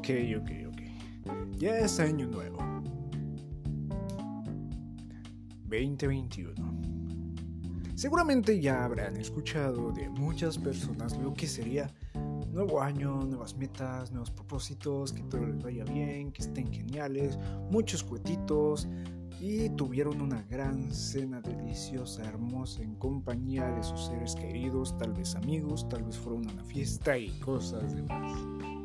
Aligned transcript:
Ok, 0.00 0.08
ok, 0.38 0.50
ok. 0.66 0.80
Ya 1.58 1.78
es 1.78 2.00
año 2.00 2.26
nuevo. 2.26 2.56
2021. 5.64 6.54
Seguramente 7.96 8.58
ya 8.58 8.82
habrán 8.82 9.18
escuchado 9.18 9.92
de 9.92 10.08
muchas 10.08 10.56
personas 10.56 11.18
lo 11.18 11.34
que 11.34 11.46
sería 11.46 11.92
nuevo 12.50 12.80
año, 12.80 13.20
nuevas 13.26 13.54
metas, 13.58 14.10
nuevos 14.10 14.30
propósitos, 14.30 15.12
que 15.12 15.22
todo 15.24 15.44
les 15.44 15.62
vaya 15.62 15.84
bien, 15.84 16.32
que 16.32 16.40
estén 16.44 16.72
geniales, 16.72 17.38
muchos 17.70 18.02
cuetitos 18.02 18.88
y 19.38 19.68
tuvieron 19.68 20.22
una 20.22 20.40
gran 20.44 20.94
cena 20.94 21.42
deliciosa, 21.42 22.24
hermosa 22.24 22.80
en 22.80 22.94
compañía 22.94 23.70
de 23.70 23.82
sus 23.82 24.06
seres 24.06 24.34
queridos, 24.34 24.96
tal 24.96 25.12
vez 25.12 25.34
amigos, 25.34 25.86
tal 25.90 26.04
vez 26.04 26.16
fueron 26.16 26.48
a 26.48 26.52
una 26.54 26.64
fiesta 26.64 27.18
y 27.18 27.28
cosas 27.40 27.94
demás. 27.94 28.79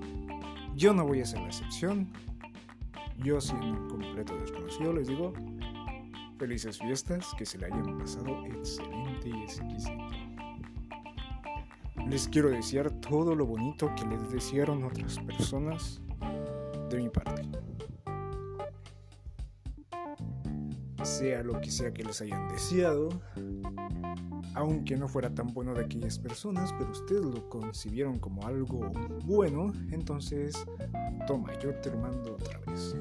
Yo 0.75 0.93
no 0.93 1.05
voy 1.05 1.21
a 1.21 1.25
ser 1.25 1.39
la 1.39 1.47
excepción. 1.47 2.11
Yo 3.17 3.39
siendo 3.39 3.65
un 3.65 3.87
completo 3.87 4.35
desconocido 4.37 4.91
les 4.91 5.07
digo 5.07 5.31
felices 6.37 6.77
fiestas, 6.77 7.33
que 7.37 7.45
se 7.45 7.57
le 7.57 7.67
hayan 7.67 7.97
pasado 7.97 8.45
excelente 8.45 9.29
y 9.29 9.43
exquisito. 9.43 10.05
Les 12.09 12.27
quiero 12.27 12.49
desear 12.49 12.91
todo 12.91 13.35
lo 13.35 13.45
bonito 13.45 13.89
que 13.95 14.05
les 14.05 14.29
desearon 14.29 14.83
otras 14.83 15.17
personas 15.19 16.01
de 16.89 16.97
mi 16.97 17.09
parte. 17.09 17.41
Sea 21.05 21.43
lo 21.43 21.61
que 21.61 21.69
sea 21.69 21.93
que 21.93 22.03
les 22.03 22.19
hayan 22.21 22.49
deseado, 22.49 23.09
aunque 24.55 24.97
no 24.97 25.07
fuera 25.07 25.29
tan 25.29 25.53
bueno 25.53 25.75
de 25.75 25.85
aquellas 25.85 26.17
personas, 26.17 26.73
pero 26.79 26.91
ustedes 26.91 27.23
lo 27.23 27.47
concibieron 27.47 28.17
como 28.17 28.45
algo 28.47 28.91
bueno, 29.23 29.71
entonces 29.91 30.55
toma, 31.27 31.57
yo 31.59 31.75
te 31.75 31.91
lo 31.91 31.99
mando 31.99 32.33
otra 32.33 32.59
vez. 32.65 32.95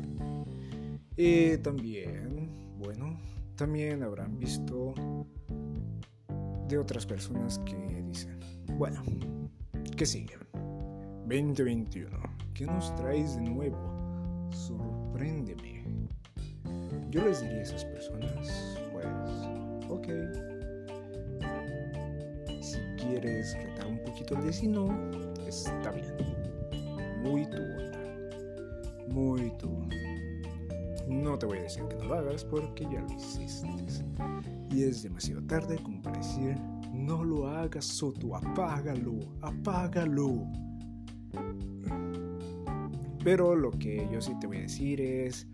Y 1.17 1.57
también, 1.59 2.51
bueno, 2.79 3.19
también 3.57 4.03
habrán 4.03 4.39
visto 4.39 4.93
de 6.69 6.77
otras 6.77 7.07
personas 7.07 7.59
que 7.61 8.05
dicen, 8.07 8.39
bueno, 8.77 9.03
¿qué 9.97 10.05
sigue? 10.05 10.37
2021, 11.27 12.11
¿qué 12.53 12.67
nos 12.67 12.95
traes 12.97 13.37
de 13.37 13.43
nuevo? 13.43 14.51
Sorpréndeme. 14.51 15.74
Yo 17.15 17.25
les 17.25 17.41
diría 17.43 17.59
a 17.59 17.63
esas 17.63 17.85
personas, 17.85 18.77
pues, 18.93 19.07
ok. 19.89 20.09
Si 22.61 22.79
quieres 22.97 23.57
retar 23.57 23.87
un 23.87 23.99
poquito 24.01 24.35
el 24.35 24.43
vecino, 24.43 24.89
está 25.47 25.93
bien. 25.93 26.13
Muy 27.23 27.47
tu 27.47 27.59
onda. 27.59 28.01
Muy 29.07 29.57
tu. 29.59 29.71
No 31.07 31.39
te 31.39 31.47
voy 31.47 31.59
a 31.59 31.63
decir 31.63 31.85
que 31.85 31.95
no 31.95 32.05
lo 32.07 32.15
hagas 32.15 32.45
porque 32.45 32.83
ya 32.83 33.01
lo 33.03 33.13
hiciste. 33.13 33.69
Y 34.73 34.83
es 34.83 35.05
demasiado 35.05 35.41
tarde 35.45 35.79
como 35.85 36.03
para 36.03 36.19
decir, 36.19 36.57
no 36.93 37.23
lo 37.23 37.47
hagas, 37.47 37.85
Soto, 37.85 38.35
apágalo, 38.35 39.21
apágalo. 39.41 40.49
Pero 43.23 43.55
lo 43.55 43.71
que 43.71 44.09
yo 44.13 44.21
sí 44.21 44.37
te 44.41 44.49
voy 44.49 44.57
a 44.57 44.63
decir 44.63 45.01
es, 45.01 45.47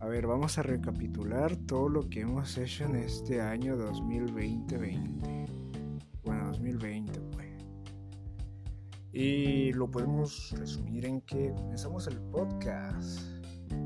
a 0.00 0.06
ver, 0.06 0.26
vamos 0.26 0.58
a 0.58 0.62
recapitular 0.62 1.56
todo 1.56 1.88
lo 1.88 2.08
que 2.08 2.20
hemos 2.20 2.56
hecho 2.56 2.84
en 2.84 2.96
este 2.96 3.40
año 3.40 3.76
2020-20. 3.76 5.46
Bueno, 6.24 6.46
2020 6.48 7.20
pues. 7.32 7.48
Y 9.12 9.72
lo 9.72 9.90
podemos 9.90 10.54
resumir 10.56 11.06
en 11.06 11.20
que 11.22 11.52
comenzamos 11.52 12.06
el 12.06 12.20
podcast. 12.20 13.20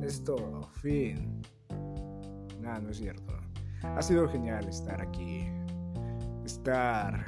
Esto, 0.03 0.69
fin. 0.83 1.41
Nada, 2.61 2.81
no 2.81 2.91
es 2.91 2.99
cierto. 2.99 3.35
Ha 3.83 4.03
sido 4.03 4.29
genial 4.29 4.69
estar 4.69 5.01
aquí. 5.01 5.47
Estar 6.45 7.25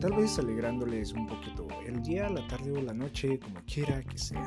tal 0.00 0.12
vez 0.12 0.38
alegrándoles 0.38 1.12
un 1.12 1.26
poquito 1.26 1.66
el 1.86 2.02
día, 2.02 2.28
la 2.28 2.46
tarde 2.48 2.72
o 2.72 2.82
la 2.82 2.92
noche, 2.92 3.38
como 3.38 3.60
quiera 3.64 4.02
que 4.02 4.18
sea. 4.18 4.46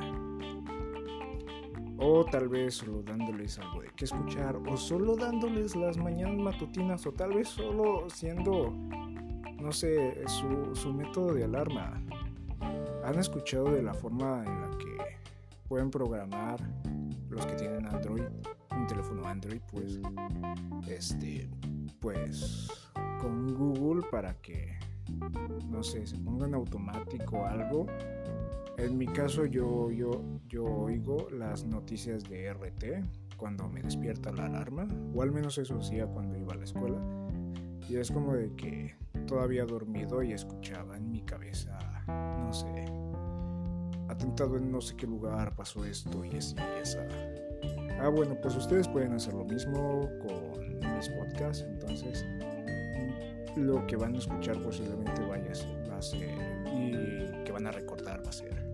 O 2.03 2.25
tal 2.25 2.49
vez 2.49 2.75
solo 2.75 3.03
dándoles 3.03 3.59
algo 3.59 3.81
de 3.81 3.89
qué 3.95 4.05
escuchar, 4.05 4.55
o 4.55 4.75
solo 4.75 5.15
dándoles 5.15 5.75
las 5.75 5.97
mañanas 5.97 6.37
matutinas, 6.37 7.05
o 7.05 7.11
tal 7.11 7.33
vez 7.33 7.47
solo 7.47 8.09
siendo, 8.09 8.71
no 9.59 9.71
sé, 9.71 10.27
su, 10.27 10.75
su 10.75 10.91
método 10.91 11.33
de 11.33 11.43
alarma. 11.43 12.01
¿Han 13.03 13.19
escuchado 13.19 13.71
de 13.71 13.83
la 13.83 13.93
forma 13.93 14.43
en 14.45 14.61
la 14.61 14.77
que 14.77 14.97
pueden 15.67 15.91
programar 15.91 16.59
los 17.29 17.45
que 17.45 17.53
tienen 17.53 17.85
Android, 17.85 18.23
un 18.71 18.87
teléfono 18.87 19.25
Android, 19.25 19.61
pues, 19.71 19.99
este, 20.87 21.49
pues, 21.99 22.67
con 23.19 23.53
Google 23.55 24.03
para 24.11 24.33
que, 24.41 24.77
no 25.69 25.83
sé, 25.83 26.05
se 26.05 26.17
ponga 26.17 26.47
en 26.47 26.55
automático 26.55 27.45
algo. 27.45 27.85
En 28.81 28.97
mi 28.97 29.05
caso, 29.05 29.45
yo, 29.45 29.91
yo, 29.91 30.23
yo 30.47 30.65
oigo 30.65 31.29
las 31.29 31.65
noticias 31.65 32.23
de 32.23 32.51
RT 32.51 33.37
cuando 33.37 33.69
me 33.69 33.83
despierta 33.83 34.31
la 34.31 34.47
alarma, 34.47 34.87
o 35.13 35.21
al 35.21 35.31
menos 35.31 35.59
eso 35.59 35.77
hacía 35.77 36.07
cuando 36.07 36.35
iba 36.35 36.53
a 36.53 36.55
la 36.55 36.63
escuela. 36.63 36.99
Y 37.87 37.97
es 37.97 38.09
como 38.09 38.33
de 38.33 38.55
que 38.55 38.95
todavía 39.27 39.65
dormido 39.65 40.23
y 40.23 40.33
escuchaba 40.33 40.97
en 40.97 41.11
mi 41.11 41.21
cabeza, 41.21 41.77
no 42.07 42.51
sé, 42.51 42.85
atentado 44.09 44.57
en 44.57 44.71
no 44.71 44.81
sé 44.81 44.95
qué 44.95 45.05
lugar 45.05 45.55
pasó 45.55 45.85
esto 45.85 46.25
y 46.25 46.35
así 46.35 46.55
y 46.57 46.81
esa. 46.81 47.07
Ah, 47.99 48.09
bueno, 48.09 48.35
pues 48.41 48.55
ustedes 48.55 48.87
pueden 48.87 49.13
hacer 49.13 49.35
lo 49.35 49.45
mismo 49.45 50.09
con 50.23 50.95
mis 50.95 51.07
podcasts, 51.09 51.63
entonces 51.69 52.25
lo 53.55 53.85
que 53.87 53.95
van 53.95 54.15
a 54.15 54.17
escuchar 54.17 54.61
posiblemente 54.61 55.21
vaya 55.27 55.51
a 55.51 55.55
ser, 55.55 55.89
va 55.89 55.97
a 55.97 56.01
ser 56.01 56.29
y 56.73 57.43
que 57.43 57.51
van 57.51 57.67
a 57.67 57.71
recordar 57.71 58.23
va 58.25 58.29
a 58.29 58.33
ser 58.33 58.71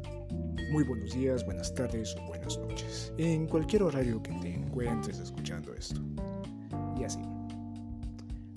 muy 0.72 0.84
buenos 0.84 1.14
días, 1.14 1.46
buenas 1.46 1.74
tardes 1.74 2.16
o 2.18 2.28
buenas 2.28 2.58
noches, 2.58 3.14
en 3.18 3.48
cualquier 3.48 3.84
horario 3.84 4.22
que 4.22 4.34
te 4.34 4.54
encuentres 4.54 5.20
escuchando 5.20 5.74
esto. 5.74 6.02
Y 7.00 7.04
así. 7.04 7.20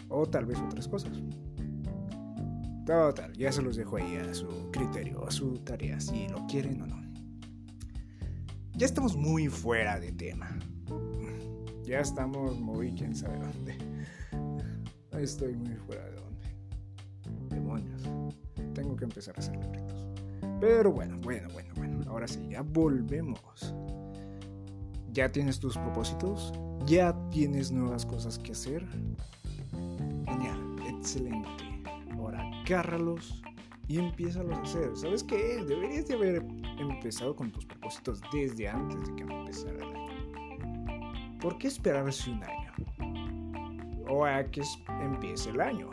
O 0.09 0.27
tal 0.27 0.45
vez 0.47 0.59
otras 0.59 0.89
cosas. 0.89 1.13
Total, 2.85 3.33
ya 3.35 3.53
se 3.53 3.63
los 3.63 3.77
dejo 3.77 3.97
ahí 3.97 4.17
a 4.17 4.35
su 4.35 4.71
criterio, 4.73 5.25
a 5.25 5.31
su 5.31 5.59
tarea, 5.59 6.01
si 6.01 6.27
lo 6.29 6.47
quieren 6.47 6.83
o 6.83 6.87
no. 6.87 7.01
Ya 8.75 8.87
estamos 8.87 9.15
muy 9.17 9.49
fuera 9.49 10.01
de 10.01 10.11
tema. 10.11 10.59
Ya 11.85 12.01
estamos 12.01 12.59
muy 12.59 12.93
quién 12.93 13.15
sabe 13.15 13.39
dónde. 13.39 13.90
Estoy 15.21 15.55
muy 15.55 15.75
fuera 15.75 16.05
de 16.07 16.17
dónde. 16.17 17.55
Demonios. 17.55 18.03
Tengo 18.75 18.97
que 18.97 19.05
empezar 19.05 19.35
a 19.37 19.41
hacer 19.41 19.57
retos. 19.57 20.07
Pero 20.61 20.93
bueno, 20.93 21.19
bueno, 21.23 21.49
bueno, 21.53 21.75
bueno. 21.77 22.01
Ahora 22.09 22.27
sí, 22.27 22.49
ya 22.49 22.63
volvemos. 22.63 23.75
¿Ya 25.13 25.31
tienes 25.31 25.59
tus 25.59 25.77
propósitos? 25.77 26.53
¿Ya 26.87 27.15
tienes 27.31 27.71
nuevas 27.71 28.07
cosas 28.07 28.39
que 28.39 28.53
hacer? 28.53 28.87
Genial, 30.27 30.77
excelente 30.87 31.71
ahora 32.21 32.41
agárralos 32.61 33.43
y 33.89 33.99
empiézalos 33.99 34.57
a 34.59 34.63
hacer. 34.63 34.97
¿Sabes 34.97 35.25
qué? 35.25 35.65
Deberías 35.67 36.07
de 36.07 36.15
haber 36.15 36.45
empezado 36.79 37.35
con 37.35 37.51
tus 37.51 37.67
propósitos 37.67 38.21
desde 38.33 38.69
antes 38.69 39.01
de 39.07 39.17
que 39.17 39.23
empezara 39.23 39.77
el 39.77 39.97
año. 39.97 41.39
¿Por 41.41 41.59
qué 41.59 41.69
esperarse 41.69 42.31
un 42.31 42.45
año? 42.45 42.60
O 44.11 44.25
a 44.25 44.45
que 44.45 44.63
empiece 45.03 45.51
el 45.51 45.61
año. 45.61 45.91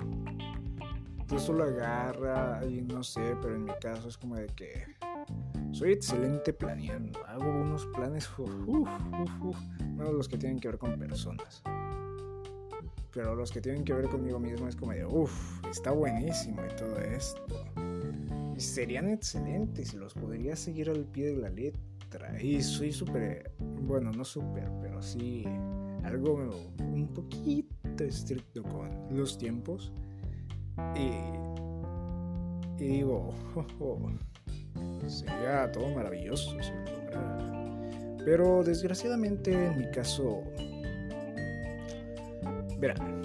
Tú 1.27 1.39
solo 1.39 1.65
agarra 1.65 2.65
y 2.65 2.81
no 2.81 3.03
sé, 3.03 3.35
pero 3.41 3.55
en 3.55 3.65
mi 3.65 3.73
caso 3.81 4.07
es 4.07 4.17
como 4.17 4.35
de 4.35 4.47
que 4.47 4.85
soy 5.71 5.91
excelente 5.91 6.53
planeando. 6.53 7.23
Hago 7.25 7.49
unos 7.49 7.85
planes, 7.87 8.29
uff, 8.39 8.49
uff, 8.67 8.89
uff, 9.43 9.57
no 9.95 10.11
los 10.11 10.27
que 10.27 10.37
tienen 10.37 10.59
que 10.59 10.69
ver 10.69 10.77
con 10.77 10.97
personas 10.97 11.63
pero 13.17 13.33
los 13.33 13.51
que 13.51 13.61
tienen 13.61 13.83
que 13.83 13.93
ver 13.93 14.07
conmigo 14.09 14.39
mismo 14.39 14.67
es 14.67 14.75
como 14.75 14.91
de, 14.91 15.03
uff, 15.03 15.65
está 15.67 15.89
buenísimo 15.89 16.61
y 16.63 16.75
todo 16.75 16.99
esto. 16.99 17.65
Serían 18.57 19.09
excelentes 19.09 19.95
y 19.95 19.97
los 19.97 20.13
podría 20.13 20.55
seguir 20.55 20.91
al 20.91 21.03
pie 21.03 21.31
de 21.31 21.37
la 21.37 21.49
letra. 21.49 22.39
Y 22.39 22.61
soy 22.61 22.91
súper, 22.91 23.51
bueno, 23.59 24.11
no 24.11 24.23
súper, 24.23 24.69
pero 24.83 25.01
sí 25.01 25.45
algo 26.03 26.35
un 26.79 27.07
poquito 27.11 27.66
estricto 28.05 28.63
con 28.63 28.89
los 29.09 29.37
tiempos. 29.37 29.91
Y, 30.95 31.09
y 32.83 32.87
digo, 32.87 33.33
oh, 33.55 33.65
oh, 33.79 34.11
sería 35.07 35.71
todo 35.71 35.89
maravilloso. 35.89 36.55
Pero 38.23 38.63
desgraciadamente 38.63 39.51
en 39.53 39.77
mi 39.77 39.89
caso 39.89 40.43
Verán, 42.79 43.23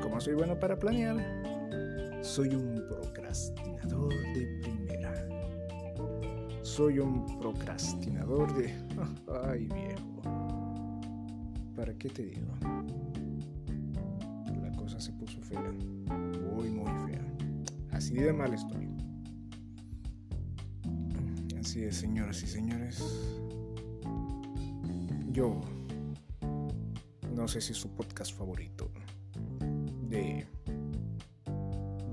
como 0.00 0.20
soy 0.20 0.34
bueno 0.34 0.58
para 0.60 0.78
planear, 0.78 1.16
soy 2.22 2.54
un 2.54 2.84
procrastinador 2.88 4.14
de 4.32 4.60
primera. 4.62 5.28
Soy 6.62 7.00
un 7.00 7.38
procrastinador 7.40 8.54
de... 8.54 8.72
Ay, 9.44 9.66
viejo. 9.66 10.22
¿Para 11.74 11.92
qué 11.94 12.08
te 12.08 12.26
digo? 12.26 12.46
Muy, 16.52 16.70
muy 16.70 16.92
fea. 17.06 17.24
Así 17.92 18.14
de 18.14 18.32
mal 18.32 18.52
estoy. 18.52 18.88
Así 21.58 21.84
es, 21.84 21.96
señoras 21.96 22.42
y 22.42 22.46
señores. 22.46 23.02
Yo 25.32 25.60
no 27.34 27.46
sé 27.46 27.60
si 27.60 27.74
su 27.74 27.90
podcast 27.90 28.34
favorito 28.34 28.90
de 30.08 30.46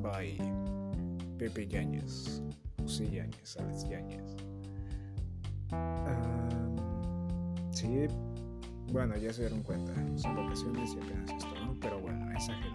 by 0.01 0.37
Pepe 1.37 1.67
Yáñez, 1.67 2.41
José 2.81 3.09
Yáñez, 3.09 3.57
Alex 3.57 3.89
Yáñez. 3.89 4.35
sí, 7.71 8.07
bueno, 8.91 9.17
ya 9.17 9.33
se 9.33 9.41
dieron 9.41 9.63
cuenta, 9.63 9.93
son 10.17 10.35
vacaciones 10.35 10.93
y 10.93 10.99
apenas 10.99 11.31
esto, 11.31 11.65
¿no? 11.65 11.75
Pero 11.79 11.99
bueno, 11.99 12.31
es 12.31 12.49
ajeno 12.49 12.65
a 12.65 12.67
eso. 12.67 12.72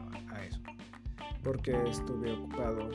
Porque 1.43 1.73
estuve 1.89 2.33
ocupado 2.33 2.91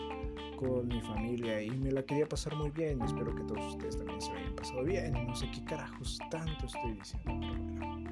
con 0.57 0.87
mi 0.87 1.01
familia 1.01 1.61
y 1.61 1.71
me 1.71 1.91
la 1.91 2.03
quería 2.03 2.27
pasar 2.27 2.55
muy 2.55 2.69
bien. 2.69 3.01
Espero 3.01 3.33
que 3.35 3.43
todos 3.43 3.73
ustedes 3.73 3.97
también 3.97 4.21
se 4.21 4.31
lo 4.31 4.37
hayan 4.37 4.55
pasado 4.55 4.83
bien. 4.83 5.13
No 5.27 5.35
sé 5.35 5.49
qué 5.51 5.63
carajos 5.65 6.19
tanto 6.29 6.65
estoy 6.65 6.93
diciendo, 6.93 7.31
pero 7.41 7.59
bueno. 7.59 8.03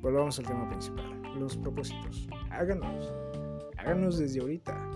Volvamos 0.00 0.38
al 0.38 0.46
tema 0.46 0.68
principal, 0.68 1.22
los 1.38 1.56
propósitos. 1.56 2.28
Háganos, 2.50 3.12
háganos 3.78 4.18
desde 4.18 4.40
ahorita. 4.40 4.90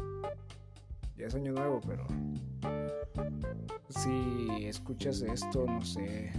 Ya 1.17 1.27
es 1.27 1.35
año 1.35 1.53
nuevo, 1.53 1.81
pero 1.87 2.07
si 3.89 4.67
escuchas 4.67 5.23
esto, 5.23 5.65
no 5.67 5.83
sé, 5.83 6.31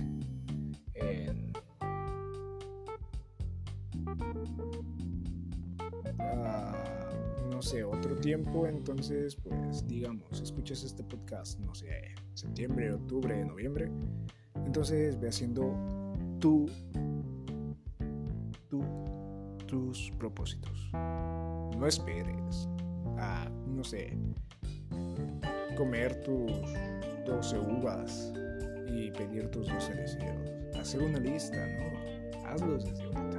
tiempo, 8.20 8.68
entonces 8.68 9.36
pues 9.36 9.86
digamos, 9.88 10.42
escuchas 10.42 10.84
este 10.84 11.04
podcast, 11.04 11.60
no 11.60 11.74
sé, 11.74 12.16
septiembre, 12.34 12.94
octubre, 12.94 13.44
noviembre, 13.46 13.90
entonces 14.66 15.20
ve 15.20 15.30
haciendo 15.30 15.74
tu, 16.40 16.68
tu, 18.70 18.84
tus 19.68 20.12
propósitos. 20.18 20.90
No 20.94 21.88
esperes 21.88 22.68
a, 23.18 23.50
no 23.68 23.84
sé, 23.84 24.18
comer 25.76 26.22
tus 26.24 26.52
12 27.26 27.60
uvas 27.60 28.34
y 28.88 29.12
pedir 29.12 29.50
tus 29.50 29.68
12 29.68 29.94
deseos. 29.94 30.78
Hacer 30.78 31.02
una 31.02 31.20
lista, 31.20 31.58
¿no? 31.78 32.48
Hazlos 32.48 32.86
desde 32.86 33.04
ahorita. 33.04 33.38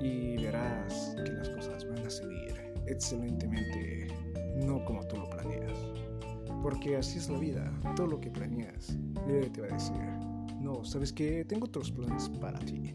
Y 0.00 0.36
verás 0.36 1.07
excelentemente, 2.90 4.08
no 4.56 4.84
como 4.84 5.06
tú 5.06 5.16
lo 5.16 5.28
planeas. 5.30 5.78
Porque 6.62 6.96
así 6.96 7.18
es 7.18 7.28
la 7.28 7.38
vida, 7.38 7.72
todo 7.94 8.06
lo 8.06 8.20
que 8.20 8.30
planeas, 8.30 8.96
nadie 9.26 9.50
te 9.50 9.60
va 9.60 9.68
a 9.68 9.72
decir, 9.72 9.96
no, 10.60 10.84
sabes 10.84 11.12
que 11.12 11.44
tengo 11.44 11.66
otros 11.66 11.90
planes 11.92 12.28
para 12.40 12.58
ti. 12.58 12.94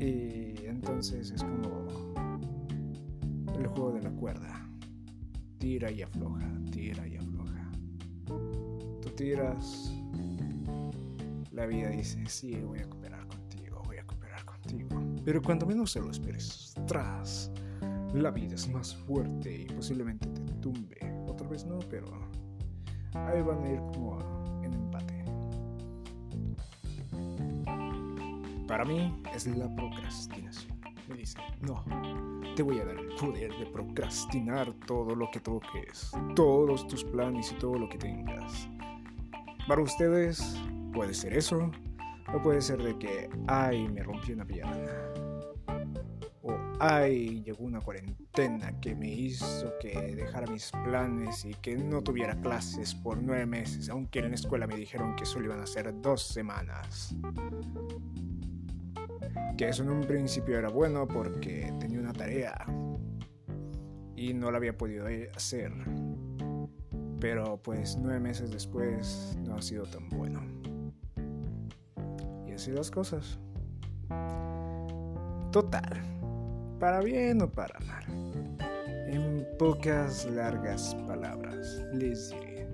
Y 0.00 0.66
entonces 0.66 1.30
es 1.30 1.42
como 1.42 1.86
el 3.56 3.66
juego 3.68 3.92
de 3.92 4.02
la 4.02 4.10
cuerda 4.10 4.68
tira 5.62 5.92
y 5.92 6.02
afloja, 6.02 6.50
tira 6.72 7.06
y 7.06 7.16
afloja. 7.16 7.70
Tú 9.00 9.10
tiras, 9.14 9.92
la 11.52 11.66
vida 11.66 11.90
dice, 11.90 12.20
sí, 12.26 12.56
voy 12.56 12.80
a 12.80 12.90
cooperar 12.90 13.24
contigo, 13.28 13.80
voy 13.86 13.98
a 13.98 14.04
cooperar 14.04 14.44
contigo. 14.44 14.88
Pero 15.24 15.40
cuando 15.40 15.64
menos 15.64 15.92
se 15.92 16.00
lo 16.00 16.10
esperes, 16.10 16.74
tras, 16.88 17.52
la 18.14 18.30
vida 18.30 18.54
es 18.54 18.68
más 18.68 18.94
fuerte 18.94 19.62
y 19.62 19.66
posiblemente 19.66 20.28
te 20.28 20.52
tumbe. 20.54 20.98
Otra 21.26 21.48
vez 21.48 21.64
no, 21.64 21.78
pero 21.90 22.06
ahí 23.14 23.42
van 23.42 23.64
a 23.64 23.70
ir 23.70 23.80
como 23.92 24.18
en 24.62 24.72
empate. 24.72 25.24
Para 28.66 28.84
mí 28.84 29.22
es 29.34 29.46
la 29.46 29.74
procrastinación. 29.74 30.80
Me 31.08 31.16
dice, 31.16 31.38
no, 31.60 31.84
te 32.54 32.62
voy 32.62 32.78
a 32.78 32.84
dar 32.84 32.96
el 32.96 33.08
poder 33.16 33.52
de 33.58 33.66
procrastinar 33.66 34.72
todo 34.86 35.14
lo 35.14 35.30
que 35.30 35.40
toques, 35.40 36.12
todos 36.34 36.86
tus 36.86 37.04
planes 37.04 37.52
y 37.52 37.54
todo 37.56 37.76
lo 37.76 37.88
que 37.88 37.98
tengas. 37.98 38.68
Para 39.66 39.82
ustedes 39.82 40.58
puede 40.92 41.12
ser 41.12 41.36
eso, 41.36 41.70
o 42.32 42.42
puede 42.42 42.62
ser 42.62 42.82
de 42.82 42.96
que, 42.98 43.28
ay, 43.46 43.88
me 43.88 44.02
rompí 44.02 44.32
una 44.32 44.44
pierna. 44.44 45.12
Ay, 46.84 47.44
llegó 47.44 47.62
una 47.62 47.80
cuarentena 47.80 48.80
que 48.80 48.96
me 48.96 49.08
hizo 49.08 49.72
que 49.80 50.16
dejara 50.16 50.50
mis 50.50 50.72
planes 50.84 51.44
y 51.44 51.54
que 51.54 51.76
no 51.76 52.02
tuviera 52.02 52.34
clases 52.40 52.92
por 52.92 53.22
nueve 53.22 53.46
meses, 53.46 53.88
aunque 53.88 54.18
en 54.18 54.30
la 54.30 54.34
escuela 54.34 54.66
me 54.66 54.74
dijeron 54.74 55.14
que 55.14 55.24
solo 55.24 55.46
iban 55.46 55.60
a 55.60 55.66
ser 55.66 55.94
dos 56.02 56.26
semanas 56.26 57.14
que 59.56 59.68
eso 59.68 59.82
en 59.82 59.90
un 59.90 60.00
principio 60.00 60.58
era 60.58 60.70
bueno 60.70 61.06
porque 61.06 61.72
tenía 61.78 62.00
una 62.00 62.12
tarea 62.12 62.66
y 64.16 64.34
no 64.34 64.50
la 64.50 64.58
había 64.58 64.76
podido 64.76 65.06
hacer. 65.36 65.72
Pero 67.20 67.58
pues 67.62 67.96
nueve 67.96 68.18
meses 68.18 68.50
después 68.50 69.38
no 69.44 69.54
ha 69.54 69.62
sido 69.62 69.84
tan 69.84 70.08
bueno. 70.08 70.40
Y 72.46 72.52
así 72.52 72.72
las 72.72 72.90
cosas. 72.90 73.38
Total, 75.52 76.21
para 76.82 77.00
bien 77.00 77.40
o 77.40 77.48
para 77.48 77.78
mal. 77.86 78.04
En 79.06 79.46
pocas 79.56 80.24
largas 80.24 80.96
palabras 81.06 81.80
les 81.92 82.30
diré, 82.30 82.66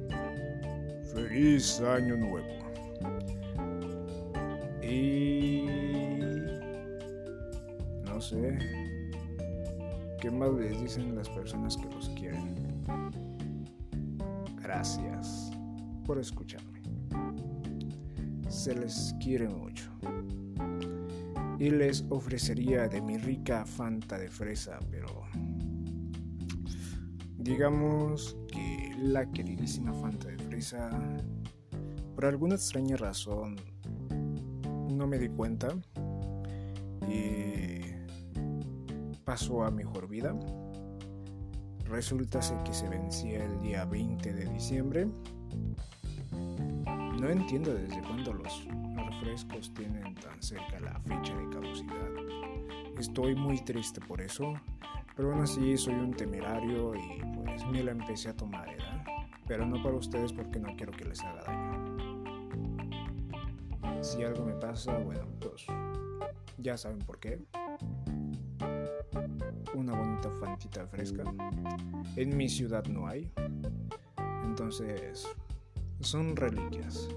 feliz 1.13 1.79
año 1.83 2.17
nuevo. 2.17 2.49
Y 4.83 5.67
no 8.07 8.19
sé. 8.19 8.57
¿Qué 10.23 10.31
más 10.31 10.55
les 10.55 10.81
dicen 10.81 11.15
las 11.15 11.29
personas 11.29 11.77
que 11.77 11.95
los 11.95 12.09
quieren? 12.09 12.55
Gracias 14.63 15.51
por 16.07 16.19
escucharme. 16.19 16.81
Se 18.49 18.75
les 18.75 19.15
quiere 19.21 19.51
mucho. 19.51 19.91
Y 21.59 21.71
les 21.71 22.05
ofrecería 22.11 22.89
de 22.89 23.01
mi 23.01 23.19
rica 23.19 23.65
fanta 23.65 24.17
de 24.17 24.29
fresa, 24.29 24.79
pero 24.91 25.25
digamos 27.37 28.37
que 28.53 28.95
la 28.99 29.31
queridísima 29.31 29.93
fanta 29.95 30.29
de 30.29 30.39
fresa, 30.39 30.91
por 32.15 32.27
alguna 32.27 32.55
extraña 32.55 32.97
razón, 32.97 33.57
no 34.91 35.07
me 35.07 35.19
di 35.19 35.29
cuenta 35.29 35.69
y 37.09 37.81
pasó 39.25 39.65
a 39.65 39.71
mejor 39.71 40.09
vida. 40.09 40.39
Resulta 41.87 42.41
que 42.65 42.75
se 42.75 42.89
vencía 42.89 43.45
el 43.45 43.61
día 43.61 43.85
20 43.85 44.33
de 44.33 44.45
diciembre. 44.47 45.09
No 47.21 47.29
entiendo 47.31 47.75
desde 47.75 48.01
cuándo 48.03 48.35
los 48.35 48.67
refrescos 49.19 49.73
tienen 49.75 50.15
tan 50.15 50.41
cerca 50.43 50.79
la 50.81 50.99
fecha 51.01 51.37
de 51.37 51.49
caducidad. 51.51 52.11
Estoy 52.99 53.35
muy 53.35 53.61
triste 53.65 54.01
por 54.01 54.21
eso, 54.21 54.55
pero 55.17 55.33
aún 55.33 55.43
así 55.43 55.77
soy 55.77 55.95
un 55.95 56.13
temerario 56.13 56.95
y 56.95 57.23
pues 57.45 57.67
me 57.67 57.83
la 57.83 57.93
empecé 57.93 58.29
a 58.29 58.37
tomar, 58.37 58.67
¿verdad? 58.69 59.05
Pero 59.47 59.67
no 59.67 59.83
para 59.83 59.97
ustedes 59.97 60.33
porque 60.33 60.61
no 60.61 60.75
quiero 60.77 60.93
que 60.93 61.05
les 61.05 61.23
haga 61.23 61.43
daño. 61.45 61.97
Si 64.03 64.23
algo 64.23 64.45
me 64.45 64.55
pasa, 64.55 64.97
bueno, 64.99 65.27
pues 65.41 65.67
ya 66.59 66.77
saben 66.77 67.01
por 67.01 67.19
qué 67.19 67.41
una 69.75 69.95
bonita 69.95 70.31
fantita 70.41 70.87
fresca. 70.87 71.25
En 72.17 72.37
mi 72.37 72.49
ciudad 72.49 72.85
no 72.87 73.07
hay. 73.07 73.31
Entonces, 74.45 75.27
son 76.01 76.37
reliquias. 76.37 77.09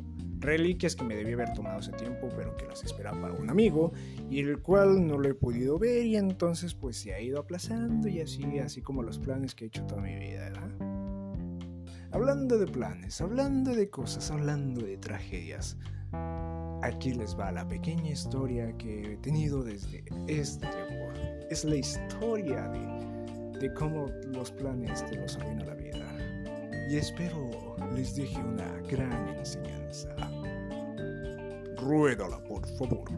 Reliquias 0.42 0.96
que 0.96 1.04
me 1.04 1.16
debí 1.16 1.34
haber 1.34 1.54
tomado 1.54 1.78
hace 1.78 1.92
tiempo, 1.92 2.28
pero 2.36 2.56
que 2.58 2.66
las 2.66 2.84
esperaba 2.84 3.22
para 3.22 3.34
un 3.36 3.50
amigo 3.50 3.94
y 4.30 4.40
el 4.40 4.60
cual 4.60 5.08
no 5.08 5.18
lo 5.18 5.30
he 5.30 5.36
podido 5.36 5.78
ver 5.78 6.06
y 6.06 6.18
entonces 6.18 6.74
pues 6.74 6.98
se 6.98 7.14
ha 7.14 7.22
ido 7.22 7.40
aplazando 7.40 8.08
y 8.08 8.22
así, 8.22 8.58
así 8.60 8.82
como 8.82 9.04
los 9.04 9.20
planes 9.20 9.54
que 9.54 9.66
he 9.66 9.68
hecho 9.68 9.86
toda 9.86 10.02
mi 10.02 10.16
vida, 10.16 10.52
Hablando 12.14 12.58
de 12.58 12.68
planes, 12.68 13.22
hablando 13.22 13.74
de 13.74 13.90
cosas, 13.90 14.32
hablando 14.32 14.82
de 14.82 14.98
tragedias. 14.98 15.78
Aquí 16.82 17.14
les 17.14 17.40
va 17.40 17.52
la 17.52 17.66
pequeña 17.66 18.10
historia 18.10 18.76
que 18.78 19.14
he 19.14 19.18
tenido 19.18 19.64
desde 19.64 20.04
este 20.28 20.68
tiempo 20.68 21.02
es 21.52 21.66
la 21.66 21.76
historia 21.76 22.68
de, 22.70 23.60
de 23.60 23.74
cómo 23.74 24.08
los 24.28 24.52
planes 24.52 25.06
te 25.06 25.18
los 25.18 25.36
arruina 25.38 25.66
la 25.66 25.76
vida. 25.76 26.08
Y 26.90 26.98
espero 26.98 27.78
les 27.94 28.16
deje 28.16 28.40
una 28.40 28.72
gran 28.90 29.28
enseñanza. 29.38 30.16
Ruédala, 31.82 32.38
por 32.44 32.66
favor. 32.78 33.10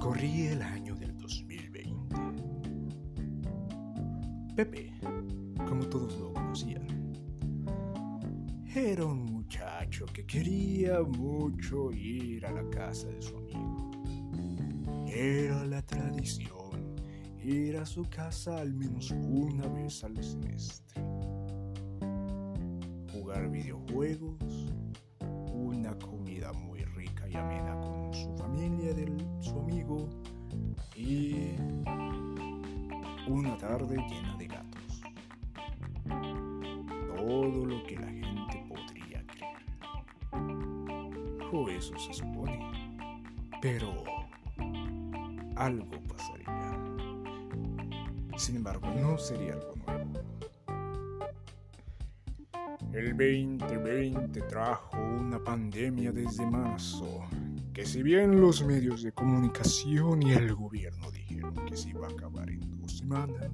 Corrí 0.00 0.46
el 0.48 0.60
año 0.60 0.94
del 0.96 1.16
2020. 1.16 2.16
Pepe, 4.54 4.92
como 5.66 5.86
todos 5.86 6.14
lo 6.18 6.34
conocían, 6.34 6.86
era 8.74 9.06
un 9.06 9.24
muchacho 9.24 10.04
que 10.12 10.26
quería 10.26 11.00
mucho 11.00 11.90
ir 11.90 12.44
a 12.44 12.52
la 12.52 12.68
casa 12.68 13.08
de 13.08 13.22
su 13.22 13.36
amigo. 13.36 13.90
Era 15.06 15.64
la 15.64 15.80
tradición 15.80 16.54
ir 17.44 17.76
a 17.76 17.84
su 17.84 18.02
casa 18.04 18.58
al 18.58 18.72
menos 18.74 19.10
una 19.10 19.66
vez 19.68 20.02
al 20.04 20.22
semestre. 20.22 21.13
Videojuegos, 23.48 24.72
una 25.52 25.96
comida 25.98 26.52
muy 26.52 26.84
rica 26.84 27.28
y 27.28 27.36
amena 27.36 27.78
con 27.80 28.12
su 28.12 28.36
familia 28.36 28.94
de 28.94 29.06
su 29.40 29.58
amigo 29.58 30.08
y 30.96 31.54
una 33.28 33.56
tarde 33.56 33.96
llena 34.08 34.36
de 34.36 34.46
gatos. 34.46 35.02
Todo 37.16 37.66
lo 37.66 37.84
que 37.84 37.96
la 37.96 38.08
gente 38.08 38.64
podría 38.68 39.24
creer. 39.26 39.56
O 41.52 41.68
eso 41.68 41.98
se 41.98 42.12
supone. 42.14 42.58
Pero 43.60 44.04
algo 45.56 46.02
pasaría. 46.08 46.44
Sin 48.36 48.56
embargo, 48.56 48.88
no 49.00 49.16
sería 49.16 49.54
algo 49.54 49.73
El 52.94 53.08
2020 53.16 54.40
trajo 54.42 54.96
una 54.96 55.42
pandemia 55.42 56.12
desde 56.12 56.46
marzo, 56.46 57.24
que 57.72 57.84
si 57.84 58.04
bien 58.04 58.40
los 58.40 58.64
medios 58.64 59.02
de 59.02 59.10
comunicación 59.10 60.22
y 60.22 60.30
el 60.30 60.54
gobierno 60.54 61.10
dijeron 61.10 61.56
que 61.66 61.76
se 61.76 61.88
iba 61.90 62.06
a 62.06 62.10
acabar 62.10 62.48
en 62.48 62.60
dos 62.80 62.98
semanas, 62.98 63.50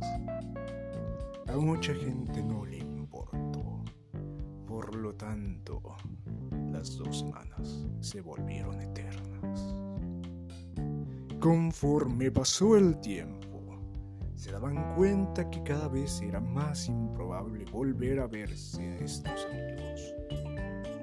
a 1.48 1.56
mucha 1.56 1.94
gente 1.94 2.42
no 2.42 2.66
le 2.66 2.80
importó. 2.80 3.82
Por 4.66 4.94
lo 4.94 5.14
tanto, 5.14 5.80
las 6.70 6.98
dos 6.98 7.20
semanas 7.20 7.86
se 8.00 8.20
volvieron 8.20 8.78
eternas. 8.78 9.74
Conforme 11.40 12.30
pasó 12.30 12.76
el 12.76 13.00
tiempo, 13.00 13.49
se 14.40 14.50
daban 14.52 14.94
cuenta 14.94 15.50
que 15.50 15.62
cada 15.62 15.86
vez 15.88 16.22
era 16.22 16.40
más 16.40 16.88
improbable 16.88 17.66
volver 17.66 18.20
a 18.20 18.26
verse 18.26 18.96
estos 19.04 19.46
amigos. 19.50 20.14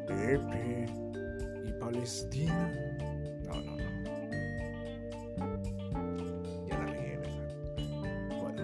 Pepe 0.08 0.88
y 1.64 1.72
Palestina. 1.80 2.74
No, 3.46 3.62
no, 3.62 3.78
no. 3.78 3.84
Ya 6.68 6.80
la 6.80 6.86
regué, 6.88 7.18
¿verdad? 7.18 7.46
Bueno. 8.42 8.64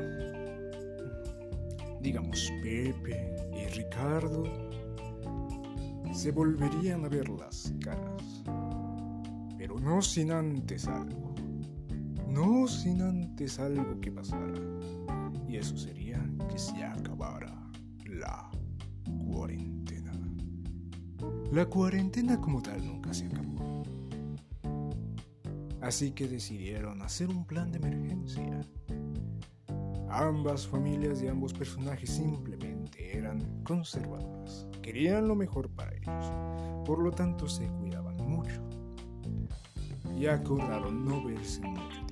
Digamos, 2.01 2.51
Pepe 2.63 3.35
y 3.55 3.67
Ricardo 3.75 4.43
se 6.15 6.31
volverían 6.31 7.05
a 7.05 7.09
ver 7.09 7.29
las 7.29 7.71
caras. 7.79 8.43
Pero 9.55 9.79
no 9.79 10.01
sin 10.01 10.31
antes 10.31 10.87
algo 10.87 11.22
no 12.33 12.67
sin 12.67 13.01
antes 13.01 13.59
algo 13.59 13.99
que 14.01 14.11
pasara. 14.11 14.59
Y 15.47 15.57
eso 15.57 15.77
sería 15.77 16.19
que 16.49 16.57
se 16.57 16.83
acabara 16.83 17.55
la 18.05 18.49
cuarentena. 19.31 20.11
La 21.51 21.65
cuarentena 21.65 22.41
como 22.41 22.61
tal 22.61 22.85
nunca 22.85 23.13
se 23.13 23.27
acabó. 23.27 23.83
Así 25.81 26.11
que 26.11 26.27
decidieron 26.27 27.01
hacer 27.03 27.29
un 27.29 27.45
plan 27.45 27.71
de 27.71 27.77
emergencia. 27.77 28.61
Ambas 30.09 30.67
familias 30.67 31.21
de 31.21 31.29
ambos 31.29 31.53
personajes 31.53 32.09
simplemente 32.09 33.15
eran 33.17 33.63
conservadoras. 33.63 34.67
Querían 34.81 35.27
lo 35.27 35.35
mejor 35.35 35.69
para 35.69 35.93
ellos. 35.95 36.85
Por 36.85 36.99
lo 36.99 37.11
tanto 37.11 37.47
se 37.47 37.67
cuidaban 37.67 38.17
mucho. 38.17 38.61
Y 40.17 40.27
acordaron 40.27 41.05
no 41.05 41.23
verse 41.23 41.61
mucho 41.61 42.02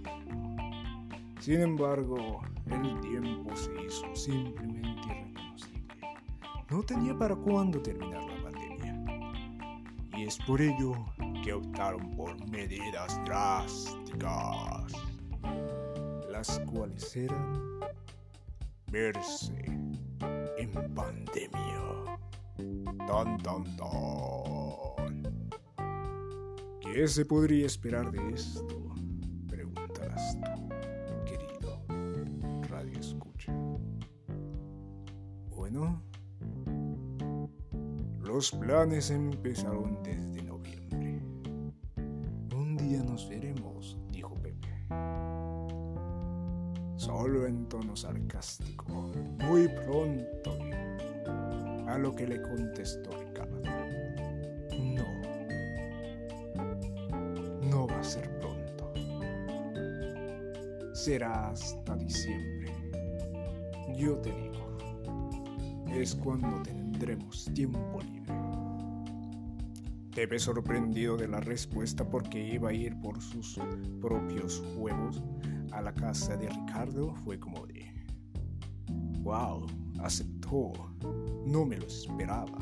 sin 1.42 1.60
embargo, 1.62 2.42
el 2.68 3.02
tiempo 3.02 3.56
se 3.56 3.72
hizo 3.82 4.16
simplemente 4.16 5.08
irreconocible. 5.08 5.88
No 6.70 6.84
tenía 6.84 7.18
para 7.18 7.36
cuándo 7.36 7.82
terminar 7.82 8.24
la 8.24 8.44
pandemia. 8.44 8.96
Y 10.16 10.26
es 10.26 10.38
por 10.46 10.62
ello 10.62 10.94
que 11.44 11.54
optaron 11.54 12.16
por 12.16 12.48
medidas 12.52 13.20
drásticas, 13.26 14.94
las 16.30 16.60
cuales 16.72 17.16
eran 17.16 17.80
verse 18.92 19.66
en 19.66 20.94
pandemia. 20.94 22.20
Tan, 23.08 23.38
tan, 23.40 23.64
tan. 23.78 25.50
¿Qué 26.82 27.08
se 27.08 27.26
podría 27.26 27.66
esperar 27.66 28.12
de 28.12 28.34
esto? 28.34 28.91
Los 38.20 38.52
planes 38.52 39.10
empezaron 39.10 40.02
desde 40.04 40.42
noviembre. 40.44 41.22
Un 42.54 42.76
día 42.76 43.02
nos 43.04 43.30
veremos, 43.30 43.98
dijo 44.10 44.36
Pepe. 44.36 44.68
Solo 46.98 47.46
en 47.46 47.68
tono 47.70 47.96
sarcástico. 47.96 49.12
Muy 49.40 49.68
pronto. 49.70 50.58
A 51.88 51.98
lo 51.98 52.14
que 52.16 52.28
le 52.28 52.42
contestó 52.42 53.12
Ricardo. 53.12 53.62
No. 54.78 55.06
No 57.70 57.88
va 57.88 58.00
a 58.00 58.04
ser 58.04 58.30
pronto. 58.40 58.92
Será 60.94 61.50
hasta 61.50 61.96
diciembre. 61.96 62.74
Yo 63.96 64.18
te 64.18 64.32
digo 64.32 64.51
es 65.94 66.16
cuando 66.16 66.62
tendremos 66.64 67.46
tiempo 67.54 68.00
libre. 68.02 68.34
Pepe, 70.16 70.40
sorprendido 70.40 71.16
de 71.16 71.28
la 71.28 71.40
respuesta 71.40 72.10
porque 72.10 72.54
iba 72.54 72.70
a 72.70 72.74
ir 72.74 73.00
por 73.00 73.22
sus 73.22 73.60
propios 74.02 74.62
huevos 74.76 75.22
a 75.72 75.82
la 75.82 75.94
casa 75.94 76.36
de 76.36 76.50
Ricardo, 76.50 77.16
fue 77.24 77.40
como 77.40 77.66
de, 77.66 77.94
wow, 79.22 79.66
aceptó, 80.00 80.74
no 81.46 81.66
me 81.66 81.78
lo 81.78 81.88
esperaba. 81.88 82.60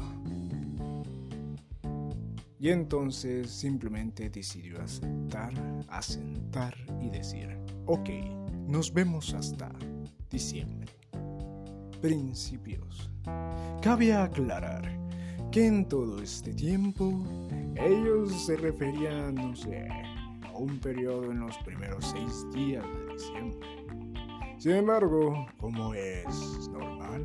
Y 2.59 2.69
entonces 2.69 3.50
simplemente 3.50 4.29
decidió 4.29 4.81
aceptar, 4.81 5.53
asentar 5.88 6.75
y 7.01 7.09
decir, 7.09 7.57
ok, 7.86 8.09
nos 8.67 8.93
vemos 8.93 9.33
hasta 9.33 9.71
diciembre 10.29 10.99
principios. 12.01 13.10
Cabe 13.82 14.13
aclarar 14.13 15.00
que 15.51 15.65
en 15.65 15.88
todo 15.88 16.22
este 16.22 16.53
tiempo 16.53 17.24
ellos 17.75 18.46
se 18.46 18.56
referían, 18.58 19.36
no 19.36 19.56
sé, 19.56 19.88
a 20.44 20.51
un 20.58 20.79
periodo 20.79 21.32
en 21.32 21.39
los 21.39 21.58
primeros 21.60 22.06
seis 22.06 22.46
días 22.53 22.86
de 22.86 23.13
diciembre. 23.13 23.70
Sin 24.58 24.74
embargo, 24.74 25.48
como 25.58 25.94
es 25.94 26.70
normal, 26.70 27.24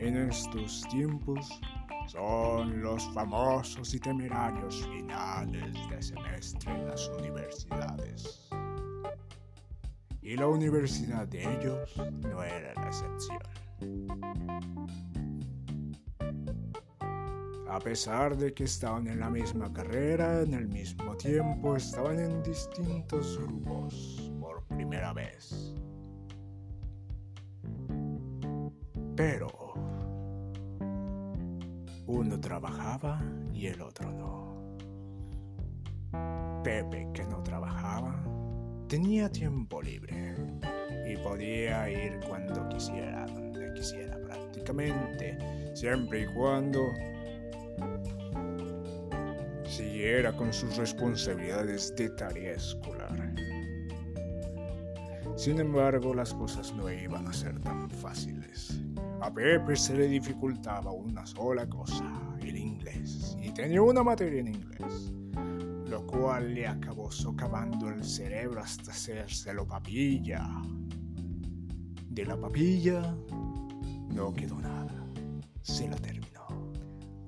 en 0.00 0.16
estos 0.16 0.82
tiempos 0.90 1.48
son 2.06 2.82
los 2.82 3.08
famosos 3.14 3.94
y 3.94 4.00
temerarios 4.00 4.84
finales 4.88 5.72
de 5.88 6.02
semestre 6.02 6.72
en 6.72 6.88
las 6.88 7.08
universidades. 7.08 8.50
Y 10.22 10.36
la 10.36 10.48
universidad 10.48 11.28
de 11.28 11.42
ellos 11.42 11.96
no 11.96 12.42
era 12.42 12.74
la 12.74 12.86
excepción. 12.86 13.49
A 17.68 17.78
pesar 17.78 18.36
de 18.36 18.52
que 18.52 18.64
estaban 18.64 19.06
en 19.06 19.20
la 19.20 19.30
misma 19.30 19.72
carrera, 19.72 20.42
en 20.42 20.54
el 20.54 20.68
mismo 20.68 21.16
tiempo 21.16 21.76
estaban 21.76 22.18
en 22.18 22.42
distintos 22.42 23.38
grupos 23.38 24.32
por 24.40 24.64
primera 24.64 25.12
vez. 25.12 25.74
Pero 29.16 29.48
uno 32.06 32.40
trabajaba 32.40 33.22
y 33.54 33.68
el 33.68 33.80
otro 33.82 34.10
no. 34.10 34.76
Pepe, 36.64 37.08
que 37.14 37.24
no 37.24 37.42
trabajaba, 37.42 38.20
tenía 38.88 39.30
tiempo 39.30 39.80
libre 39.80 40.34
y 41.08 41.16
podía 41.18 41.88
ir 41.88 42.18
cuando 42.28 42.68
quisiera, 42.68 43.26
quisiera 43.80 44.18
prácticamente, 44.18 45.38
siempre 45.74 46.22
y 46.22 46.26
cuando 46.34 46.92
siguiera 49.64 50.36
con 50.36 50.52
sus 50.52 50.76
responsabilidades 50.76 51.96
de 51.96 52.10
tarea 52.10 52.52
escolar. 52.52 53.34
Sin 55.34 55.60
embargo, 55.60 56.12
las 56.12 56.34
cosas 56.34 56.74
no 56.74 56.92
iban 56.92 57.26
a 57.26 57.32
ser 57.32 57.58
tan 57.60 57.88
fáciles. 57.88 58.78
A 59.22 59.32
Pepe 59.32 59.74
se 59.76 59.96
le 59.96 60.08
dificultaba 60.08 60.92
una 60.92 61.24
sola 61.24 61.66
cosa, 61.66 62.04
el 62.42 62.58
inglés, 62.58 63.34
y 63.40 63.50
tenía 63.54 63.80
una 63.80 64.02
materia 64.02 64.40
en 64.40 64.48
inglés, 64.48 65.14
lo 65.88 66.06
cual 66.06 66.52
le 66.52 66.66
acabó 66.66 67.10
socavando 67.10 67.88
el 67.88 68.04
cerebro 68.04 68.60
hasta 68.60 68.90
hacérselo 68.90 69.66
papilla. 69.66 70.46
De 72.10 72.26
la 72.26 72.36
papilla 72.36 73.16
no 74.14 74.32
quedó 74.32 74.60
nada, 74.60 75.06
se 75.62 75.88
la 75.88 75.96
terminó. 75.96 76.46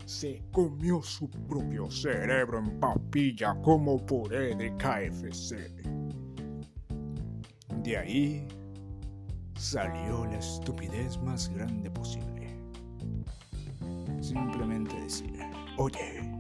Se 0.04 0.42
comió 0.52 1.02
su 1.02 1.28
propio 1.30 1.90
cerebro 1.90 2.58
en 2.58 2.78
papilla 2.78 3.54
como 3.62 4.04
puré 4.04 4.54
de 4.54 4.76
KFC. 4.76 5.72
De 7.82 7.96
ahí 7.96 8.46
salió 9.56 10.24
la 10.26 10.38
estupidez 10.38 11.18
más 11.22 11.48
grande 11.48 11.90
posible. 11.90 12.56
Simplemente 14.20 15.00
decir, 15.00 15.40
oye, 15.78 16.30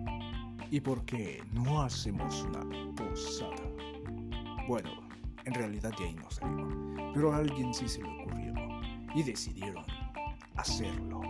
¿y 0.70 0.80
por 0.80 1.04
qué 1.04 1.42
no 1.52 1.82
hacemos 1.82 2.42
una 2.42 2.60
posada? 2.94 3.62
Bueno, 4.68 4.90
en 5.44 5.54
realidad 5.54 5.90
de 5.98 6.04
ahí 6.04 6.14
no 6.14 6.30
salió, 6.30 6.68
pero 7.14 7.32
a 7.32 7.38
alguien 7.38 7.74
sí 7.74 7.88
se 7.88 8.02
le 8.02 8.08
ocurrió 8.08 8.54
y 9.14 9.22
decidieron 9.22 9.84
hacerlo. 10.62 11.20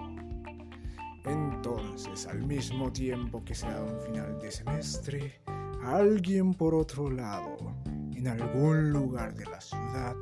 Entonces, 1.25 2.27
al 2.27 2.43
mismo 2.47 2.93
tiempo 2.93 3.45
que 3.45 3.55
se 3.55 3.67
da 3.67 3.83
un 3.83 4.01
final 4.01 4.39
de 4.41 4.51
semestre, 4.51 5.41
alguien 5.83 6.53
por 6.53 6.75
otro 6.75 7.11
lado 7.11 7.57
en 8.15 8.29
algún 8.29 8.91
lugar 8.91 9.35
de 9.35 9.45
la 9.47 9.61
ciudad, 9.61 10.15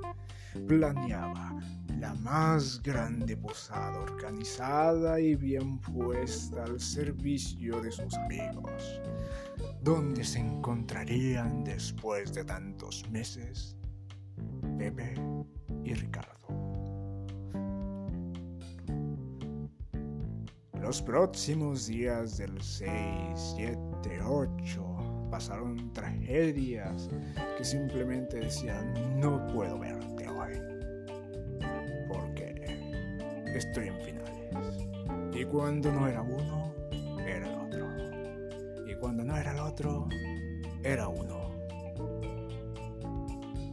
planeaba 0.67 1.55
la 1.99 2.15
más 2.15 2.83
grande 2.83 3.37
posada 3.37 3.99
organizada 4.01 5.21
y 5.21 5.35
bien 5.35 5.79
puesta 5.81 6.65
al 6.65 6.81
servicio 6.81 7.81
de 7.81 7.91
sus 7.91 8.15
amigos, 8.15 9.01
donde 9.83 10.25
se 10.25 10.39
encontrarían 10.39 11.65
después 11.65 12.33
de 12.33 12.45
tantos 12.45 13.09
meses 13.11 13.77
Pepe 14.79 15.15
y 15.85 15.95
Ricardo. 15.95 16.60
Los 20.81 21.03
próximos 21.03 21.87
días 21.87 22.39
del 22.39 22.61
6, 22.61 22.91
7, 23.57 23.79
8 24.25 25.29
pasaron 25.31 25.93
tragedias 25.93 27.09
que 27.57 27.65
simplemente 27.65 28.39
decían 28.39 29.21
no 29.21 29.47
puedo 29.49 29.79
verte 29.79 30.27
hoy 30.29 30.55
porque 32.09 32.55
estoy 33.55 33.89
en 33.89 34.01
finales. 34.01 34.89
Y 35.35 35.45
cuando 35.45 35.93
no 35.93 36.09
era 36.09 36.23
uno, 36.23 36.75
era 37.27 37.47
el 37.47 37.55
otro. 37.55 38.91
Y 38.91 38.95
cuando 38.97 39.23
no 39.23 39.37
era 39.37 39.53
el 39.53 39.61
otro, 39.61 40.09
era 40.83 41.09
uno. 41.09 41.51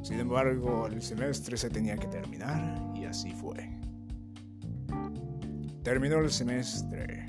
Sin 0.04 0.20
embargo, 0.20 0.88
el 0.88 1.02
semestre 1.02 1.58
se 1.58 1.70
tenía 1.70 1.98
que 1.98 2.08
terminar 2.08 2.94
y 2.96 3.06
así 3.06 3.32
fue. 3.32 3.87
Terminó 5.88 6.20
el 6.20 6.30
semestre 6.30 7.26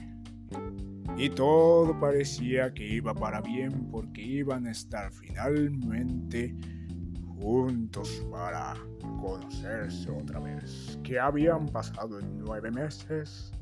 y 1.17 1.31
todo 1.31 1.97
parecía 2.01 2.75
que 2.75 2.85
iba 2.85 3.15
para 3.15 3.41
bien 3.41 3.89
porque 3.89 4.21
iban 4.21 4.67
a 4.67 4.73
estar 4.73 5.13
finalmente 5.13 6.57
juntos 7.41 8.27
para 8.33 8.75
conocerse 9.21 10.11
otra 10.11 10.41
vez. 10.41 10.99
¿Qué 11.05 11.21
habían 11.21 11.67
pasado 11.67 12.19
en 12.19 12.37
nueve 12.41 12.73
meses? 12.73 13.53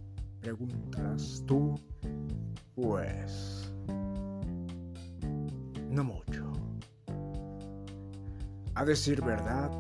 Preguntas 0.40 1.44
tú. 1.46 1.78
Pues... 2.74 3.70
No 5.90 6.04
mucho. 6.04 6.50
A 8.74 8.82
decir 8.86 9.22
verdad, 9.22 9.70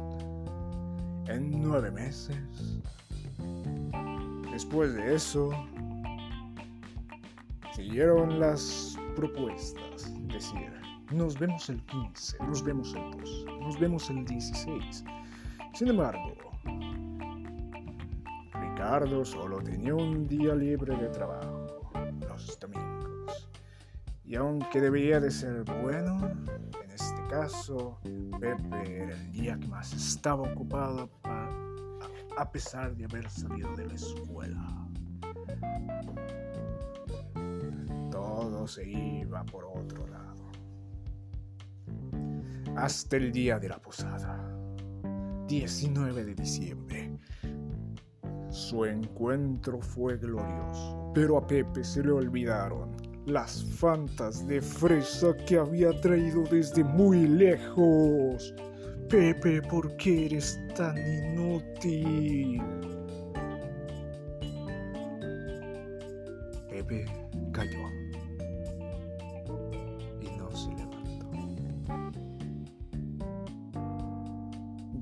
en 1.26 1.58
nueve 1.62 1.90
meses. 1.90 2.75
Después 4.56 4.94
de 4.94 5.14
eso, 5.14 5.50
siguieron 7.74 8.40
las 8.40 8.98
propuestas. 9.14 10.10
Decir, 10.28 10.72
nos 11.12 11.38
vemos 11.38 11.68
el 11.68 11.82
15, 11.84 12.38
nos 12.42 12.64
vemos 12.64 12.94
el 12.94 13.10
2, 13.20 13.44
nos 13.60 13.78
vemos 13.78 14.08
el 14.08 14.24
16. 14.24 15.04
Sin 15.74 15.88
embargo, 15.88 16.32
Ricardo 18.54 19.26
solo 19.26 19.58
tenía 19.58 19.94
un 19.94 20.26
día 20.26 20.54
libre 20.54 20.96
de 20.96 21.08
trabajo, 21.08 21.90
los 22.26 22.58
domingos. 22.58 23.50
Y 24.24 24.36
aunque 24.36 24.80
debía 24.80 25.20
de 25.20 25.32
ser 25.32 25.64
bueno, 25.82 26.30
en 26.82 26.90
este 26.92 27.26
caso, 27.28 27.98
Pepe 28.40 29.02
era 29.02 29.12
el 29.12 29.32
día 29.32 29.58
que 29.58 29.68
más 29.68 29.92
estaba 29.92 30.50
ocupado 30.50 31.10
a 32.36 32.50
pesar 32.50 32.94
de 32.96 33.04
haber 33.04 33.28
salido 33.30 33.74
de 33.76 33.86
la 33.86 33.94
escuela. 33.94 34.86
se 38.66 38.88
iba 38.88 39.44
por 39.44 39.64
otro 39.64 40.06
lado. 40.08 40.50
Hasta 42.76 43.16
el 43.16 43.32
día 43.32 43.58
de 43.58 43.68
la 43.68 43.78
posada, 43.78 44.38
19 45.46 46.24
de 46.24 46.34
diciembre. 46.34 47.18
Su 48.50 48.84
encuentro 48.84 49.80
fue 49.80 50.16
glorioso, 50.16 51.12
pero 51.14 51.38
a 51.38 51.46
Pepe 51.46 51.84
se 51.84 52.02
le 52.02 52.10
olvidaron 52.10 52.96
las 53.26 53.64
fantas 53.64 54.46
de 54.46 54.60
fresa 54.60 55.36
que 55.46 55.58
había 55.58 55.98
traído 56.00 56.42
desde 56.42 56.84
muy 56.84 57.26
lejos. 57.26 58.54
Pepe, 59.08 59.62
¿por 59.62 59.96
qué 59.96 60.26
eres 60.26 60.60
tan 60.74 60.96
inútil? 60.98 62.62
Pepe 66.68 67.06
cayó. 67.52 68.06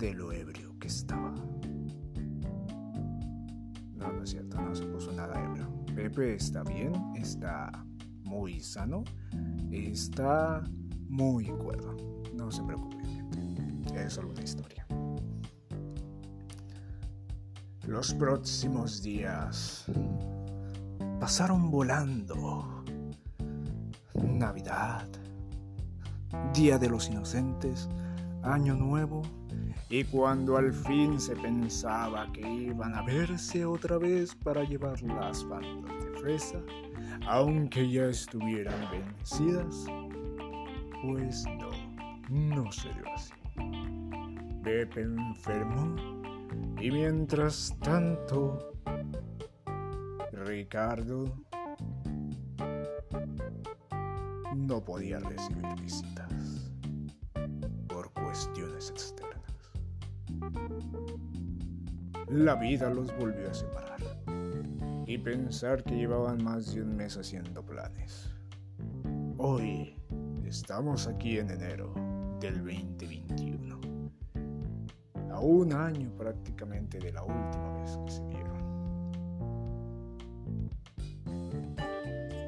de 0.05 0.12
lo 0.12 0.33
ebrio 0.33 0.79
que 0.79 0.88
estaba. 0.88 1.35
No, 3.97 4.12
no 4.12 4.23
es 4.23 4.31
cierto, 4.31 4.61
no 4.61 4.75
se 4.75 4.85
puso 4.85 5.12
nada 5.12 5.43
ebrio. 5.43 5.67
Pepe 5.95 6.35
está 6.35 6.62
bien, 6.62 6.93
está 7.17 7.87
muy 8.25 8.61
sano, 8.61 9.05
está 9.71 10.62
muy 11.09 11.47
cuerdo. 11.47 11.97
No 12.35 12.51
se 12.51 12.62
preocupen. 12.64 13.24
Es 13.95 14.15
solo 14.15 14.31
una 14.31 14.43
historia. 14.43 14.87
Los 17.87 18.15
próximos 18.15 19.03
días 19.03 19.87
pasaron 21.21 21.71
volando. 21.71 22.85
Navidad, 24.15 25.07
Día 26.53 26.79
de 26.79 26.89
los 26.89 27.09
Inocentes, 27.09 27.89
Año 28.43 28.75
Nuevo 28.75 29.23
y 29.89 30.05
cuando 30.05 30.57
al 30.57 30.73
fin 30.73 31.21
se 31.21 31.37
pensaba 31.37 32.31
que 32.33 32.41
iban 32.41 32.95
a 32.95 33.03
verse 33.03 33.65
otra 33.65 33.99
vez 33.99 34.35
para 34.35 34.65
llevar 34.65 35.01
las 35.03 35.47
bandas 35.49 36.05
de 36.05 36.21
fresa, 36.21 36.59
aunque 37.29 37.89
ya 37.91 38.07
estuvieran 38.07 38.75
vencidas, 38.91 39.87
pues 41.03 41.45
no, 41.47 41.71
no 42.29 42.73
se 42.73 42.89
dio 42.89 43.05
así. 43.15 43.44
Pepe 44.64 45.03
enfermó 45.03 45.94
y 46.81 46.90
mientras 46.90 47.77
tanto, 47.81 48.72
Ricardo 50.33 51.24
no 54.57 54.85
podía 54.85 55.20
recibir 55.20 55.66
visitas 55.81 56.72
por 57.88 58.11
cuestiones 58.14 58.90
externas 58.90 59.35
la 62.35 62.57
vida 62.57 62.90
los 62.90 63.16
volvió 63.16 63.50
a 63.50 63.55
separar 63.55 64.00
y 65.07 65.18
pensar 65.18 65.85
que 65.85 65.94
llevaban 65.94 66.42
más 66.42 66.74
de 66.74 66.83
un 66.83 66.96
mes 66.96 67.16
haciendo 67.16 67.64
planes. 67.64 68.31
Hoy 69.38 69.94
estamos 70.44 71.07
aquí 71.07 71.38
en 71.38 71.50
enero 71.50 71.94
del 72.40 72.57
2021. 72.57 73.24
A 75.35 75.40
un 75.40 75.73
año 75.73 76.12
prácticamente 76.16 77.01
de 77.01 77.12
la 77.12 77.23
última 77.25 77.73
vez 77.81 77.99
que 78.05 78.11
se 78.12 78.25
vieron. 78.27 78.55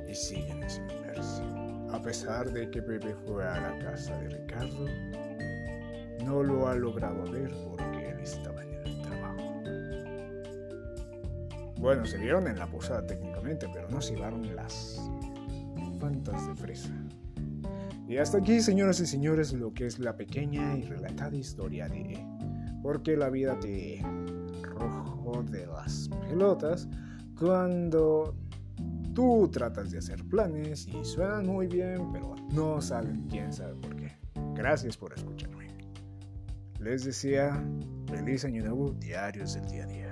Y 0.09 0.15
siguen 0.15 0.71
sin 0.71 0.87
verse. 0.87 1.43
A 1.93 2.01
pesar 2.01 2.53
de 2.53 2.71
que 2.71 2.81
Pepe 2.81 3.15
fue 3.27 3.45
a 3.45 3.61
la 3.61 3.79
casa 3.81 4.17
de 4.19 4.29
Ricardo, 4.29 4.87
no 6.25 6.45
lo 6.45 6.69
ha 6.69 6.77
logrado 6.77 7.29
ver 7.31 7.51
porque 7.69 8.11
él 8.11 8.21
estaba 8.21 8.63
en 8.63 8.75
el 8.75 9.03
trabajo. 9.03 9.63
Bueno, 11.81 12.07
se 12.07 12.19
vieron 12.19 12.47
en 12.47 12.59
la 12.59 12.69
posada 12.69 13.05
técnicamente, 13.05 13.69
pero 13.73 13.89
no 13.91 14.01
se 14.01 14.15
llevaron 14.15 14.55
las 14.55 15.01
fantas 15.99 16.47
de 16.47 16.55
fresa. 16.55 16.93
Y 18.09 18.19
hasta 18.19 18.39
aquí, 18.39 18.61
señoras 18.61 19.01
y 19.01 19.07
señores, 19.07 19.53
lo 19.53 19.75
que 19.75 19.87
es 19.87 19.99
la 19.99 20.17
pequeña 20.17 20.77
y 20.77 20.83
relatada 20.83 21.35
historia 21.35 21.89
de 21.89 22.36
por 22.87 23.03
qué 23.03 23.17
la 23.17 23.31
vida 23.31 23.59
te 23.59 24.01
rojo 24.63 25.43
de 25.51 25.67
las 25.67 26.09
pelotas 26.29 26.89
cuando 27.37 28.37
tú 29.13 29.51
tratas 29.53 29.91
de 29.91 29.99
hacer 29.99 30.25
planes 30.29 30.87
y 30.87 31.05
suenan 31.05 31.47
muy 31.47 31.67
bien, 31.67 32.13
pero 32.13 32.37
no 32.53 32.81
salen 32.81 33.27
quién 33.29 33.53
sabe 33.53 33.75
por 33.75 33.97
qué. 33.97 34.17
Gracias 34.55 34.97
por 34.97 35.13
escucharme. 35.15 35.67
Les 36.79 37.05
decía, 37.05 37.61
feliz 38.07 38.45
año 38.45 38.63
nuevo, 38.63 38.93
diarios 38.93 39.55
del 39.55 39.67
día 39.67 39.83
a 39.83 39.87
día. 39.89 40.06